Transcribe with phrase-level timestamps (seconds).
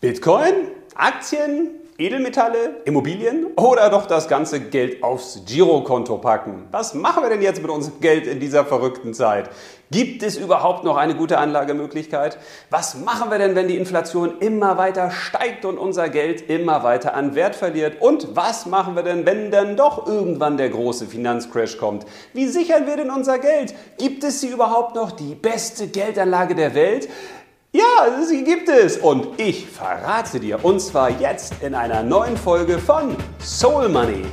[0.00, 0.54] Bitcoin,
[0.94, 6.66] Aktien, Edelmetalle, Immobilien oder doch das ganze Geld aufs Girokonto packen?
[6.70, 9.50] Was machen wir denn jetzt mit unserem Geld in dieser verrückten Zeit?
[9.90, 12.38] Gibt es überhaupt noch eine gute Anlagemöglichkeit?
[12.70, 17.12] Was machen wir denn, wenn die Inflation immer weiter steigt und unser Geld immer weiter
[17.12, 18.00] an Wert verliert?
[18.00, 22.06] Und was machen wir denn, wenn dann doch irgendwann der große Finanzcrash kommt?
[22.32, 23.74] Wie sichern wir denn unser Geld?
[23.98, 27.06] Gibt es sie überhaupt noch die beste Geldanlage der Welt?
[27.72, 32.80] Ja, sie gibt es und ich verrate dir und zwar jetzt in einer neuen Folge
[32.80, 34.24] von Soul Money.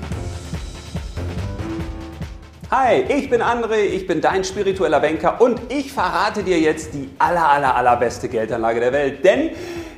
[2.71, 7.11] Hi, ich bin André, ich bin dein spiritueller Banker und ich verrate dir jetzt die
[7.20, 9.52] aller aller allerbeste Geldanlage der Welt, denn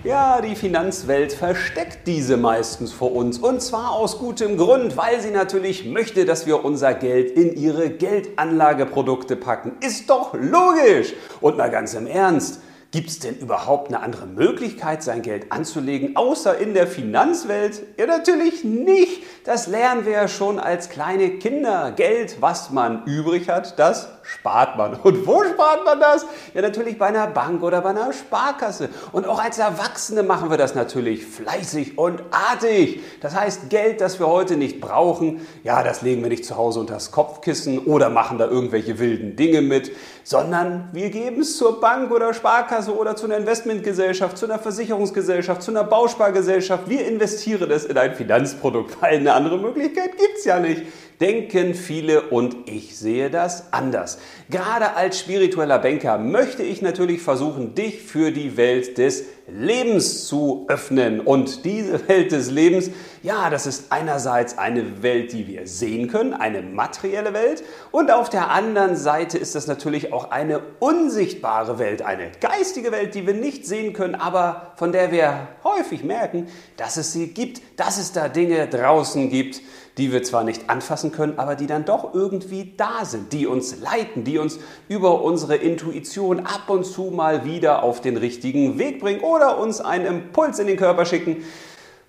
[0.04, 5.32] ja, die Finanzwelt versteckt diese meistens vor uns und zwar aus gutem Grund, weil sie
[5.32, 9.78] natürlich möchte, dass wir unser Geld in ihre Geldanlageprodukte packen.
[9.80, 11.14] Ist doch logisch.
[11.40, 12.60] Und mal ganz im Ernst,
[12.92, 17.84] Gibt es denn überhaupt eine andere Möglichkeit, sein Geld anzulegen, außer in der Finanzwelt?
[18.00, 19.22] Ja, natürlich nicht.
[19.46, 21.92] Das lernen wir ja schon als kleine Kinder.
[21.92, 24.94] Geld, was man übrig hat, das spart man.
[24.96, 26.26] Und wo spart man das?
[26.54, 28.90] Ja, natürlich bei einer Bank oder bei einer Sparkasse.
[29.12, 33.02] Und auch als Erwachsene machen wir das natürlich fleißig und artig.
[33.22, 36.80] Das heißt, Geld, das wir heute nicht brauchen, ja, das legen wir nicht zu Hause
[36.80, 39.92] unter das Kopfkissen oder machen da irgendwelche wilden Dinge mit,
[40.24, 45.64] sondern wir geben es zur Bank oder Sparkasse oder zu einer Investmentgesellschaft, zu einer Versicherungsgesellschaft,
[45.64, 46.88] zu einer Bauspargesellschaft.
[46.88, 50.84] Wir investieren es in ein Finanzprodukt, weil eine andere Möglichkeit gibt es ja nicht
[51.20, 54.20] denken viele und ich sehe das anders.
[54.50, 60.66] Gerade als spiritueller Banker möchte ich natürlich versuchen, dich für die Welt des Lebens zu
[60.68, 61.20] öffnen.
[61.20, 66.34] Und diese Welt des Lebens, ja, das ist einerseits eine Welt, die wir sehen können,
[66.34, 67.64] eine materielle Welt.
[67.92, 73.16] Und auf der anderen Seite ist das natürlich auch eine unsichtbare Welt, eine geistige Welt,
[73.16, 77.62] die wir nicht sehen können, aber von der wir häufig merken, dass es sie gibt,
[77.78, 79.62] dass es da Dinge draußen gibt,
[80.00, 83.82] die wir zwar nicht anfassen können, aber die dann doch irgendwie da sind, die uns
[83.82, 84.58] leiten, die uns
[84.88, 89.80] über unsere Intuition ab und zu mal wieder auf den richtigen Weg bringen oder uns
[89.80, 91.38] einen Impuls in den Körper schicken,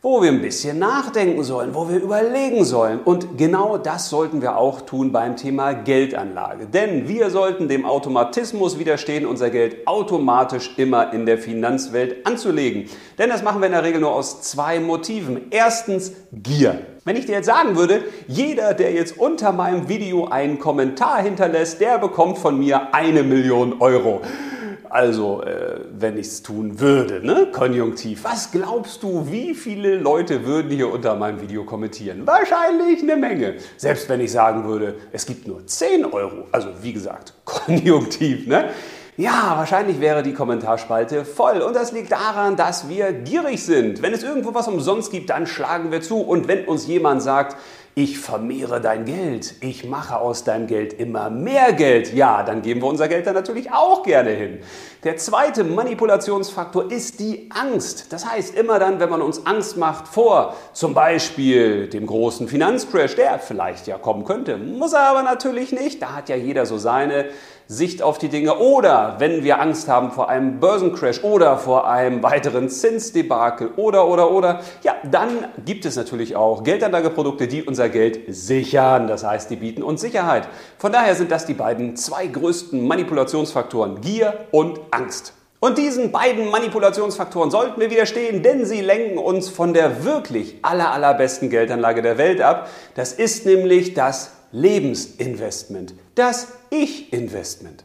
[0.03, 3.01] wo wir ein bisschen nachdenken sollen, wo wir überlegen sollen.
[3.05, 6.67] Und genau das sollten wir auch tun beim Thema Geldanlage.
[6.67, 12.87] Denn wir sollten dem Automatismus widerstehen, unser Geld automatisch immer in der Finanzwelt anzulegen.
[13.19, 15.49] Denn das machen wir in der Regel nur aus zwei Motiven.
[15.51, 16.81] Erstens Gier.
[17.05, 21.81] Wenn ich dir jetzt sagen würde, jeder, der jetzt unter meinem Video einen Kommentar hinterlässt,
[21.81, 24.23] der bekommt von mir eine Million Euro.
[24.91, 27.47] Also, äh, wenn ich es tun würde, ne?
[27.53, 28.25] Konjunktiv.
[28.25, 32.27] Was glaubst du, wie viele Leute würden hier unter meinem Video kommentieren?
[32.27, 33.55] Wahrscheinlich eine Menge.
[33.77, 36.49] Selbst wenn ich sagen würde, es gibt nur 10 Euro.
[36.51, 38.71] Also, wie gesagt, Konjunktiv, ne?
[39.17, 41.61] Ja, wahrscheinlich wäre die Kommentarspalte voll.
[41.61, 44.03] Und das liegt daran, dass wir gierig sind.
[44.03, 46.21] Wenn es irgendwo was umsonst gibt, dann schlagen wir zu.
[46.21, 47.57] Und wenn uns jemand sagt,
[47.95, 52.83] ich vermehre dein Geld, ich mache aus deinem Geld immer mehr Geld, ja, dann geben
[52.83, 54.61] wir unser Geld da natürlich auch gerne hin.
[55.03, 58.13] Der zweite Manipulationsfaktor ist die Angst.
[58.13, 63.17] Das heißt, immer dann, wenn man uns Angst macht vor zum Beispiel dem großen Finanzcrash,
[63.17, 66.79] der vielleicht ja kommen könnte, muss er aber natürlich nicht, da hat ja jeder so
[66.79, 67.27] seine
[67.73, 72.21] Sicht auf die Dinge oder wenn wir Angst haben vor einem Börsencrash oder vor einem
[72.25, 75.29] weiteren Zinsdebakel oder oder oder, ja, dann
[75.65, 79.07] gibt es natürlich auch Geldanlageprodukte, die unser Geld sichern.
[79.07, 80.49] Das heißt, die bieten uns Sicherheit.
[80.79, 85.35] Von daher sind das die beiden zwei größten Manipulationsfaktoren, Gier und Angst.
[85.61, 90.91] Und diesen beiden Manipulationsfaktoren sollten wir widerstehen, denn sie lenken uns von der wirklich aller,
[90.91, 92.69] allerbesten Geldanlage der Welt ab.
[92.97, 97.85] Das ist nämlich das Lebensinvestment, das Ich-Investment.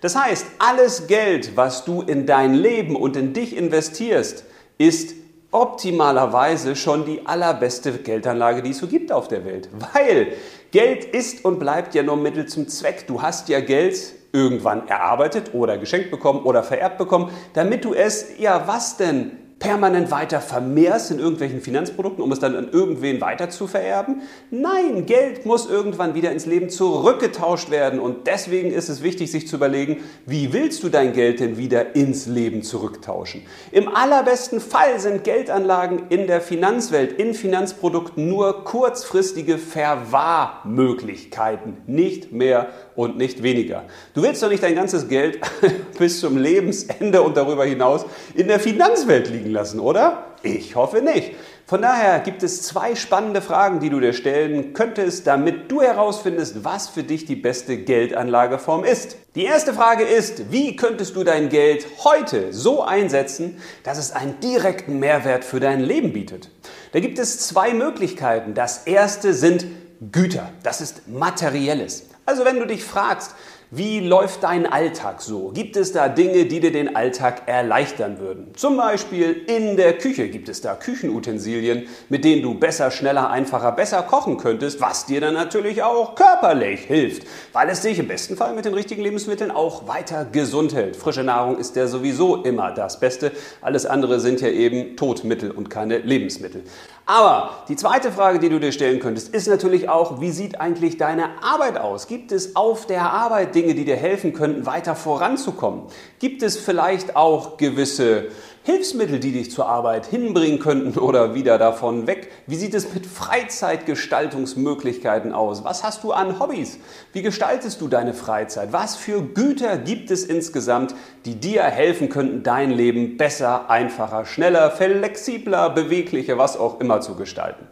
[0.00, 4.44] Das heißt, alles Geld, was du in dein Leben und in dich investierst,
[4.78, 5.14] ist
[5.50, 9.68] optimalerweise schon die allerbeste Geldanlage, die es so gibt auf der Welt.
[9.94, 10.32] Weil
[10.72, 13.06] Geld ist und bleibt ja nur Mittel zum Zweck.
[13.06, 13.96] Du hast ja Geld
[14.32, 20.10] irgendwann erarbeitet oder geschenkt bekommen oder vererbt bekommen, damit du es, ja was denn, permanent
[20.10, 24.20] weiter vermehrst in irgendwelchen Finanzprodukten, um es dann an irgendwen weiter zu vererben.
[24.50, 29.48] Nein, Geld muss irgendwann wieder ins Leben zurückgetauscht werden und deswegen ist es wichtig, sich
[29.48, 33.40] zu überlegen, wie willst du dein Geld denn wieder ins Leben zurücktauschen?
[33.72, 42.68] Im allerbesten Fall sind Geldanlagen in der Finanzwelt, in Finanzprodukten nur kurzfristige Verwahrmöglichkeiten, nicht mehr
[42.96, 43.84] und nicht weniger.
[44.14, 45.40] Du willst doch nicht dein ganzes Geld
[45.98, 48.04] bis zum Lebensende und darüber hinaus
[48.34, 50.26] in der Finanzwelt liegen lassen, oder?
[50.42, 51.32] Ich hoffe nicht.
[51.66, 56.62] Von daher gibt es zwei spannende Fragen, die du dir stellen könntest, damit du herausfindest,
[56.62, 59.16] was für dich die beste Geldanlageform ist.
[59.34, 64.38] Die erste Frage ist, wie könntest du dein Geld heute so einsetzen, dass es einen
[64.40, 66.50] direkten Mehrwert für dein Leben bietet?
[66.92, 68.52] Da gibt es zwei Möglichkeiten.
[68.52, 69.64] Das erste sind
[70.12, 70.50] Güter.
[70.62, 72.04] Das ist materielles.
[72.26, 73.34] Also wenn du dich fragst,
[73.70, 75.50] wie läuft dein Alltag so?
[75.54, 78.52] Gibt es da Dinge, die dir den Alltag erleichtern würden?
[78.54, 83.72] Zum Beispiel in der Küche gibt es da Küchenutensilien, mit denen du besser, schneller, einfacher,
[83.72, 88.36] besser kochen könntest, was dir dann natürlich auch körperlich hilft, weil es dich im besten
[88.36, 90.96] Fall mit den richtigen Lebensmitteln auch weiter gesund hält.
[90.96, 93.32] Frische Nahrung ist ja sowieso immer das Beste.
[93.60, 96.64] Alles andere sind ja eben Todmittel und keine Lebensmittel.
[97.06, 100.96] Aber die zweite Frage, die du dir stellen könntest, ist natürlich auch, wie sieht eigentlich
[100.96, 102.06] deine Arbeit aus?
[102.06, 105.82] Gibt es auf der Arbeit Dinge, die dir helfen könnten, weiter voranzukommen?
[106.18, 108.28] Gibt es vielleicht auch gewisse
[108.64, 112.30] Hilfsmittel, die dich zur Arbeit hinbringen könnten oder wieder davon weg?
[112.46, 115.64] Wie sieht es mit Freizeitgestaltungsmöglichkeiten aus?
[115.64, 116.78] Was hast du an Hobbys?
[117.12, 118.72] Wie gestaltest du deine Freizeit?
[118.72, 120.94] Was für Güter gibt es insgesamt,
[121.26, 127.16] die dir helfen könnten, dein Leben besser, einfacher, schneller, flexibler, beweglicher, was auch immer zu
[127.16, 127.66] gestalten?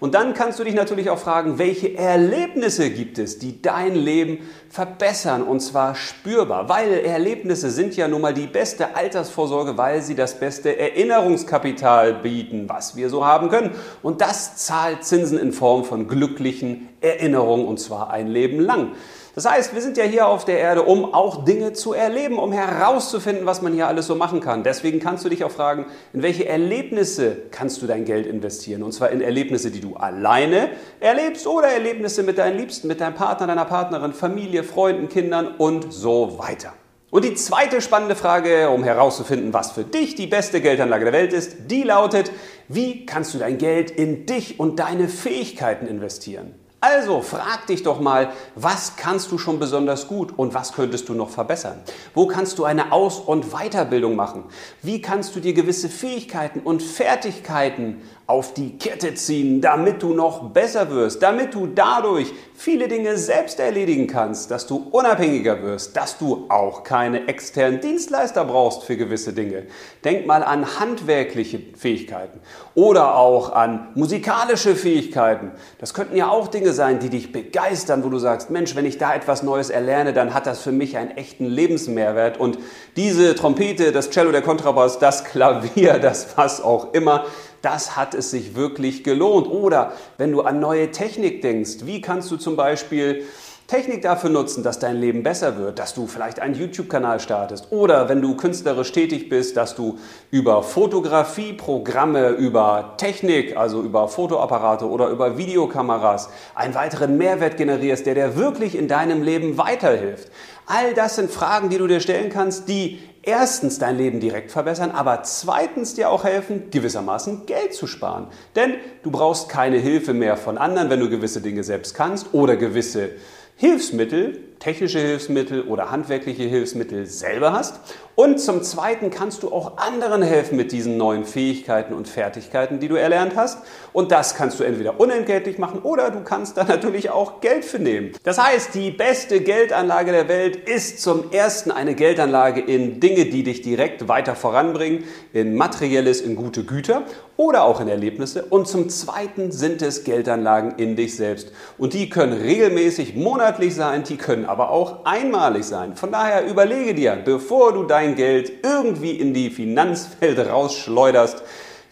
[0.00, 4.38] Und dann kannst du dich natürlich auch fragen, welche Erlebnisse gibt es, die dein Leben
[4.68, 10.14] verbessern und zwar spürbar, weil Erlebnisse sind ja nun mal die beste Altersvorsorge, weil sie
[10.14, 13.70] das beste Erinnerungskapital bieten, was wir so haben können.
[14.02, 18.92] Und das zahlt Zinsen in Form von glücklichen Erinnerungen und zwar ein Leben lang.
[19.36, 22.52] Das heißt, wir sind ja hier auf der Erde, um auch Dinge zu erleben, um
[22.52, 24.62] herauszufinden, was man hier alles so machen kann.
[24.62, 28.82] Deswegen kannst du dich auch fragen, in welche Erlebnisse kannst du dein Geld investieren?
[28.82, 30.70] Und zwar in Erlebnisse, die du alleine
[31.00, 35.92] erlebst oder Erlebnisse mit deinen Liebsten, mit deinem Partner, deiner Partnerin, Familie, Freunden, Kindern und
[35.92, 36.72] so weiter.
[37.10, 41.34] Und die zweite spannende Frage, um herauszufinden, was für dich die beste Geldanlage der Welt
[41.34, 42.32] ist, die lautet,
[42.68, 46.54] wie kannst du dein Geld in dich und deine Fähigkeiten investieren?
[46.88, 51.14] Also frag dich doch mal, was kannst du schon besonders gut und was könntest du
[51.14, 51.80] noch verbessern?
[52.14, 54.44] Wo kannst du eine Aus- und Weiterbildung machen?
[54.82, 60.50] Wie kannst du dir gewisse Fähigkeiten und Fertigkeiten auf die Kette ziehen, damit du noch
[60.50, 66.18] besser wirst, damit du dadurch viele Dinge selbst erledigen kannst, dass du unabhängiger wirst, dass
[66.18, 69.66] du auch keine externen Dienstleister brauchst für gewisse Dinge.
[70.04, 72.40] Denk mal an handwerkliche Fähigkeiten
[72.74, 75.52] oder auch an musikalische Fähigkeiten.
[75.78, 78.98] Das könnten ja auch Dinge sein, die dich begeistern, wo du sagst, Mensch, wenn ich
[78.98, 82.58] da etwas Neues erlerne, dann hat das für mich einen echten Lebensmehrwert und
[82.96, 87.24] diese Trompete, das Cello, der Kontrabass, das Klavier, das was auch immer,
[87.66, 89.48] das hat es sich wirklich gelohnt.
[89.48, 93.24] Oder wenn du an neue Technik denkst, wie kannst du zum Beispiel
[93.66, 98.08] Technik dafür nutzen, dass dein Leben besser wird, dass du vielleicht einen YouTube-Kanal startest oder
[98.08, 99.98] wenn du künstlerisch tätig bist, dass du
[100.30, 108.14] über Fotografieprogramme, über Technik, also über Fotoapparate oder über Videokameras einen weiteren Mehrwert generierst, der
[108.14, 110.30] dir wirklich in deinem Leben weiterhilft.
[110.66, 114.92] All das sind Fragen, die du dir stellen kannst, die erstens dein Leben direkt verbessern,
[114.92, 118.28] aber zweitens dir auch helfen, gewissermaßen Geld zu sparen.
[118.54, 122.56] Denn du brauchst keine Hilfe mehr von anderen, wenn du gewisse Dinge selbst kannst oder
[122.56, 123.10] gewisse
[123.56, 127.80] Hilfsmittel, technische Hilfsmittel oder handwerkliche Hilfsmittel selber hast.
[128.14, 132.88] Und zum Zweiten kannst du auch anderen helfen mit diesen neuen Fähigkeiten und Fertigkeiten, die
[132.88, 133.58] du erlernt hast.
[133.92, 137.78] Und das kannst du entweder unentgeltlich machen oder du kannst da natürlich auch Geld für
[137.78, 138.12] nehmen.
[138.22, 143.42] Das heißt, die beste Geldanlage der Welt ist zum Ersten eine Geldanlage in Dinge, die
[143.42, 145.04] dich direkt weiter voranbringen,
[145.34, 147.02] in materielles, in gute Güter
[147.36, 148.46] oder auch in Erlebnisse.
[148.46, 151.52] Und zum Zweiten sind es Geldanlagen in dich selbst.
[151.76, 155.96] Und die können regelmäßig, monatlich sein, die können aber auch einmalig sein.
[155.96, 161.42] Von daher überlege dir, bevor du dein Geld irgendwie in die Finanzwelt rausschleuderst,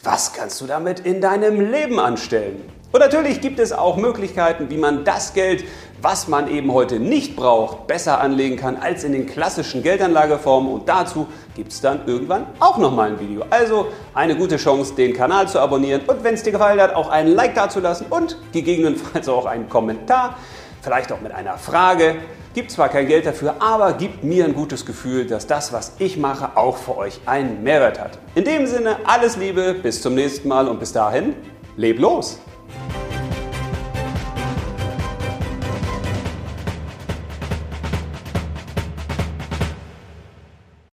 [0.03, 2.63] was kannst du damit in deinem Leben anstellen?
[2.91, 5.65] Und natürlich gibt es auch Möglichkeiten, wie man das Geld,
[6.01, 10.73] was man eben heute nicht braucht, besser anlegen kann als in den klassischen Geldanlageformen.
[10.73, 13.45] Und dazu gibt es dann irgendwann auch nochmal ein Video.
[13.51, 17.11] Also eine gute Chance, den Kanal zu abonnieren und wenn es dir gefallen hat, auch
[17.11, 20.37] einen Like dazulassen und gegebenenfalls auch einen Kommentar,
[20.85, 22.17] vielleicht auch mit einer Frage.
[22.55, 26.17] Gibt zwar kein Geld dafür, aber gibt mir ein gutes Gefühl, dass das, was ich
[26.17, 28.19] mache, auch für euch einen Mehrwert hat.
[28.37, 31.35] In dem Sinne, alles Liebe, bis zum nächsten Mal und bis dahin,
[31.77, 32.39] leb los!